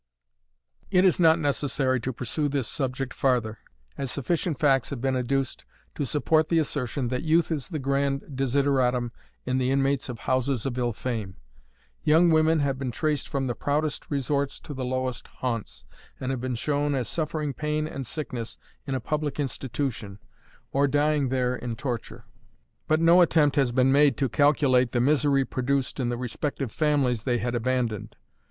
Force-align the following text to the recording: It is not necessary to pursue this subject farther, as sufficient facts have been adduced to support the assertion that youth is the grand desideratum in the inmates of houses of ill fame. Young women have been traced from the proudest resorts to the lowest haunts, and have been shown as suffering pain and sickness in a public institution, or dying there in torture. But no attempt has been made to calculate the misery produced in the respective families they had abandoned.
It 0.89 1.05
is 1.05 1.19
not 1.19 1.37
necessary 1.37 1.99
to 1.99 2.11
pursue 2.11 2.49
this 2.49 2.67
subject 2.67 3.13
farther, 3.13 3.59
as 3.99 4.09
sufficient 4.09 4.57
facts 4.57 4.89
have 4.89 4.99
been 4.99 5.15
adduced 5.15 5.63
to 5.93 6.05
support 6.07 6.49
the 6.49 6.57
assertion 6.57 7.09
that 7.09 7.21
youth 7.21 7.51
is 7.51 7.69
the 7.69 7.77
grand 7.77 8.21
desideratum 8.35 9.11
in 9.45 9.59
the 9.59 9.69
inmates 9.69 10.09
of 10.09 10.17
houses 10.17 10.65
of 10.65 10.75
ill 10.79 10.91
fame. 10.91 11.35
Young 12.03 12.31
women 12.31 12.61
have 12.61 12.79
been 12.79 12.89
traced 12.89 13.27
from 13.29 13.45
the 13.45 13.53
proudest 13.53 14.09
resorts 14.09 14.59
to 14.61 14.73
the 14.73 14.83
lowest 14.83 15.27
haunts, 15.27 15.85
and 16.19 16.31
have 16.31 16.41
been 16.41 16.55
shown 16.55 16.95
as 16.95 17.07
suffering 17.07 17.53
pain 17.53 17.87
and 17.87 18.07
sickness 18.07 18.57
in 18.87 18.95
a 18.95 18.99
public 18.99 19.39
institution, 19.39 20.17
or 20.71 20.87
dying 20.87 21.29
there 21.29 21.55
in 21.55 21.75
torture. 21.75 22.25
But 22.87 23.01
no 23.01 23.21
attempt 23.21 23.55
has 23.55 23.71
been 23.71 23.91
made 23.91 24.17
to 24.17 24.29
calculate 24.29 24.93
the 24.93 24.99
misery 24.99 25.45
produced 25.45 25.99
in 25.99 26.09
the 26.09 26.17
respective 26.17 26.71
families 26.71 27.23
they 27.23 27.37
had 27.37 27.53
abandoned. 27.53 28.15